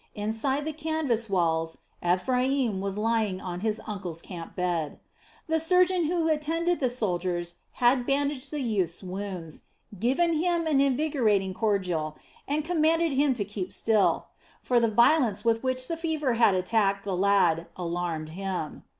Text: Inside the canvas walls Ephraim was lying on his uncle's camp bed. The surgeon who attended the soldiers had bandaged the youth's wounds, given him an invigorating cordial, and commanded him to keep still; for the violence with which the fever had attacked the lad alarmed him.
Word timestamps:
Inside 0.15 0.65
the 0.65 0.73
canvas 0.73 1.29
walls 1.29 1.77
Ephraim 2.03 2.81
was 2.81 2.97
lying 2.97 3.39
on 3.39 3.59
his 3.59 3.79
uncle's 3.85 4.19
camp 4.19 4.55
bed. 4.55 4.99
The 5.45 5.59
surgeon 5.59 6.05
who 6.05 6.27
attended 6.27 6.79
the 6.79 6.89
soldiers 6.89 7.57
had 7.73 8.07
bandaged 8.07 8.49
the 8.49 8.61
youth's 8.63 9.03
wounds, 9.03 9.61
given 9.99 10.33
him 10.33 10.65
an 10.65 10.81
invigorating 10.81 11.53
cordial, 11.53 12.17
and 12.47 12.65
commanded 12.65 13.13
him 13.13 13.35
to 13.35 13.45
keep 13.45 13.71
still; 13.71 14.29
for 14.59 14.79
the 14.79 14.89
violence 14.89 15.45
with 15.45 15.61
which 15.61 15.87
the 15.87 15.97
fever 15.97 16.33
had 16.33 16.55
attacked 16.55 17.03
the 17.03 17.15
lad 17.15 17.67
alarmed 17.75 18.29
him. 18.29 18.81